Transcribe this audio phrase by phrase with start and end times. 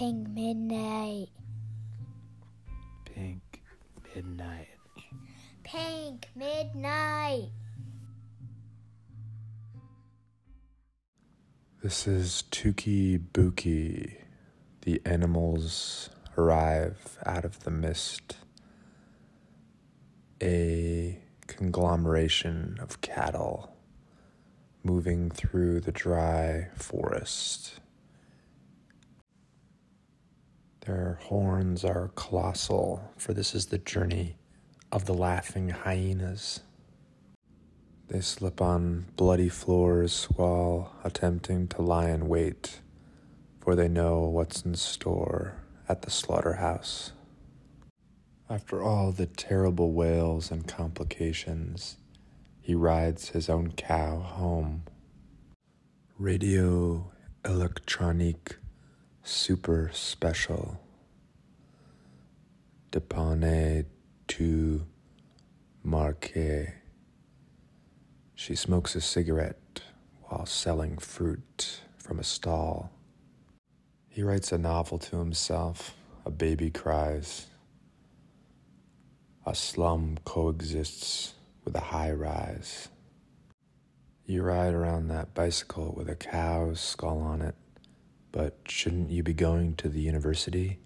[0.00, 1.28] Pink Midnight.
[3.04, 3.62] Pink
[4.14, 4.68] Midnight.
[5.62, 7.50] Pink Midnight.
[11.82, 14.14] This is Touki Bouki.
[14.86, 16.08] The animals
[16.38, 18.38] arrive out of the mist.
[20.42, 23.76] A conglomeration of cattle
[24.82, 27.80] moving through the dry forest.
[30.90, 34.34] Their horns are colossal, for this is the journey
[34.90, 36.62] of the laughing hyenas.
[38.08, 42.80] They slip on bloody floors while attempting to lie in wait,
[43.60, 45.54] for they know what's in store
[45.88, 47.12] at the slaughterhouse.
[48.48, 51.98] After all the terrible wails and complications,
[52.60, 54.82] he rides his own cow home.
[56.18, 57.12] Radio
[57.44, 58.56] Electronique
[59.22, 60.80] Super Special.
[62.90, 63.84] Depane
[64.26, 64.86] tu
[65.84, 66.74] marque.
[68.34, 69.82] She smokes a cigarette
[70.24, 72.90] while selling fruit from a stall.
[74.08, 75.94] He writes a novel to himself.
[76.26, 77.46] A baby cries.
[79.46, 82.88] A slum coexists with a high rise.
[84.26, 87.54] You ride around that bicycle with a cow's skull on it,
[88.32, 90.78] but shouldn't you be going to the university?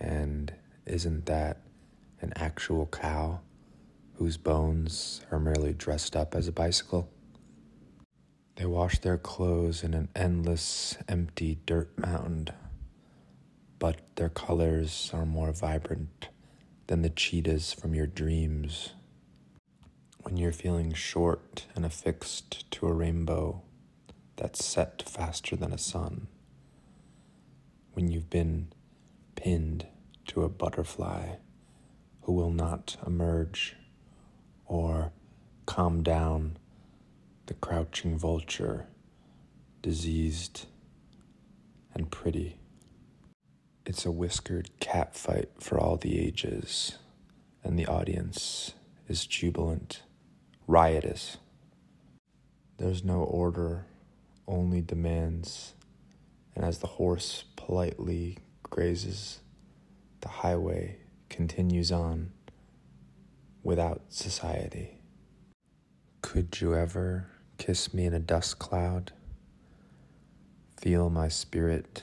[0.00, 0.52] And
[0.86, 1.62] isn't that
[2.20, 3.40] an actual cow
[4.14, 7.10] whose bones are merely dressed up as a bicycle?
[8.56, 12.52] They wash their clothes in an endless, empty dirt mound,
[13.78, 16.28] but their colors are more vibrant
[16.88, 18.94] than the cheetahs from your dreams.
[20.22, 23.62] When you're feeling short and affixed to a rainbow
[24.36, 26.26] that's set faster than a sun.
[27.98, 28.68] When you've been
[29.34, 29.88] pinned
[30.28, 31.38] to a butterfly
[32.22, 33.74] who will not emerge
[34.66, 35.10] or
[35.66, 36.58] calm down
[37.46, 38.86] the crouching vulture,
[39.82, 40.66] diseased
[41.92, 42.60] and pretty.
[43.84, 46.98] It's a whiskered cat fight for all the ages,
[47.64, 48.74] and the audience
[49.08, 50.04] is jubilant,
[50.68, 51.38] riotous.
[52.76, 53.86] There's no order,
[54.46, 55.74] only demands,
[56.58, 59.38] and as the horse politely grazes,
[60.22, 60.96] the highway
[61.28, 62.32] continues on
[63.62, 64.98] without society.
[66.20, 69.12] Could you ever kiss me in a dust cloud?
[70.76, 72.02] Feel my spirit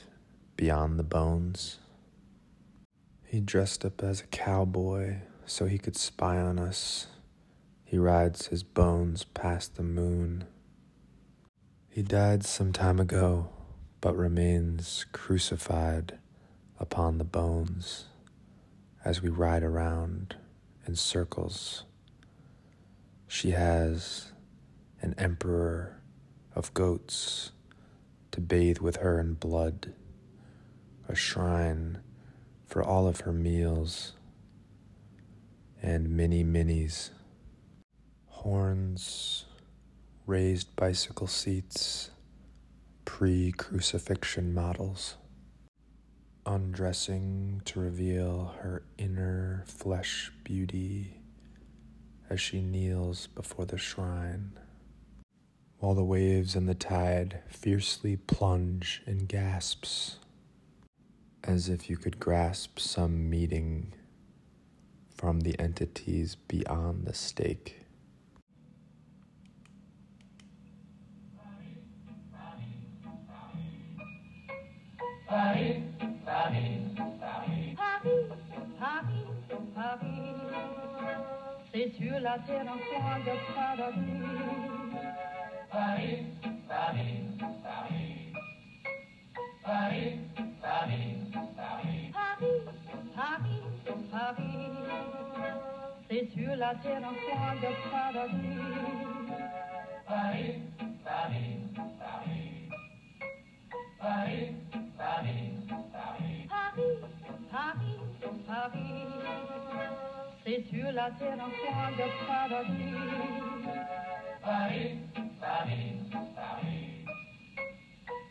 [0.55, 1.79] beyond the bones?
[3.25, 7.07] He dressed up as a cowboy so he could spy on us.
[7.83, 10.45] He rides his bones past the moon.
[11.89, 13.49] He died some time ago,
[14.05, 16.19] but remains crucified
[16.79, 18.05] upon the bones
[19.03, 20.35] as we ride around
[20.85, 21.85] in circles.
[23.27, 24.31] She has
[25.01, 26.03] an emperor
[26.53, 27.49] of goats
[28.29, 29.91] to bathe with her in blood,
[31.09, 31.97] a shrine
[32.67, 34.13] for all of her meals,
[35.81, 37.09] and many minis,
[38.27, 39.45] horns,
[40.27, 42.11] raised bicycle seats,
[43.05, 45.15] pre crucifixion models
[46.45, 51.21] undressing to reveal her inner flesh beauty
[52.29, 54.51] as she kneels before the shrine,
[55.79, 60.17] while the waves and the tide fiercely plunge in gasps,
[61.43, 63.93] as if you could grasp some meeting
[65.15, 67.84] from the entities beyond the stake.
[75.35, 75.83] Paris,
[76.25, 77.75] Paris, Paris.
[77.75, 78.23] Paris,
[78.79, 79.27] Paris,
[79.75, 80.31] Paris.
[81.73, 84.23] C'est sur la terre un coin de paradis.
[85.69, 86.25] Paris,
[86.69, 87.19] Paris,
[87.65, 88.31] Paris.
[89.65, 90.19] Paris,
[90.61, 91.17] Paris,
[91.57, 92.11] Paris.
[92.13, 92.63] Paris,
[93.13, 93.63] Paris,
[94.09, 94.67] Paris.
[96.09, 98.63] C'est sur la terre un coin de paradis.
[100.07, 100.74] Paris.
[111.05, 112.95] placer un coin de paradis.
[114.41, 114.97] Paris,
[115.39, 115.93] Paris,
[116.35, 117.05] Paris.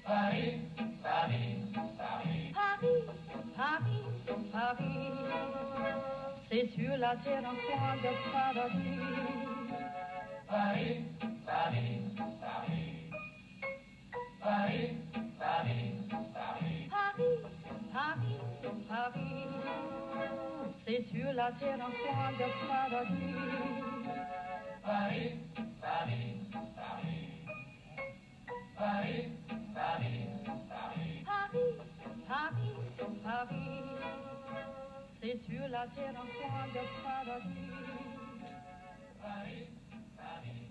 [0.04, 0.60] Paris,
[1.02, 1.56] Paris,
[1.98, 2.52] Paris.
[2.54, 3.04] Paris,
[3.56, 4.02] Paris,
[4.52, 5.10] Paris.
[6.50, 9.00] C'est sur la terre un coin de paradis.
[10.48, 11.04] Paris,
[11.46, 12.03] Paris.
[21.44, 23.34] La terre un coin de paradis.
[24.82, 25.32] Paris,
[25.82, 26.40] Paris,
[26.74, 27.28] Paris.
[28.78, 29.28] Paris,
[29.74, 30.30] Paris,
[30.70, 31.24] Paris.
[31.26, 31.74] Paris,
[32.26, 32.76] Paris,
[33.22, 33.84] Paris.
[35.20, 37.72] C'est sur la terre un coin de paradis.
[39.20, 39.66] Paris,
[40.16, 40.70] Paris.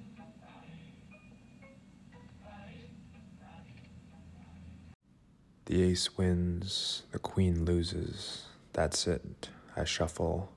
[5.66, 8.48] The ace wins, the queen loses.
[8.74, 9.50] That's it.
[9.76, 10.50] I shuffle.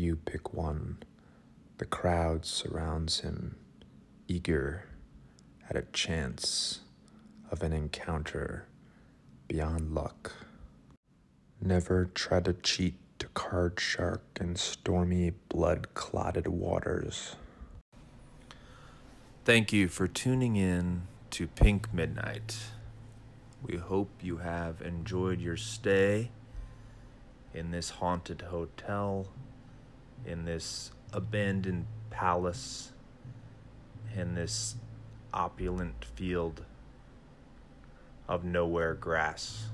[0.00, 0.96] You pick one.
[1.76, 3.56] The crowd surrounds him,
[4.28, 4.86] eager
[5.68, 6.80] at a chance
[7.50, 8.64] of an encounter
[9.46, 10.32] beyond luck.
[11.60, 17.36] Never try to cheat to card shark in stormy, blood clotted waters.
[19.44, 21.02] Thank you for tuning in
[21.32, 22.56] to Pink Midnight.
[23.62, 26.30] We hope you have enjoyed your stay
[27.52, 29.26] in this haunted hotel,
[30.24, 32.92] in this abandoned palace,
[34.16, 34.76] in this
[35.32, 36.64] opulent field
[38.28, 39.68] of nowhere grass.